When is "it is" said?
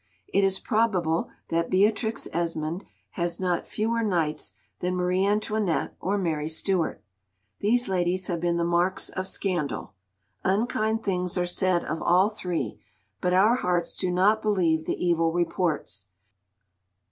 0.33-0.57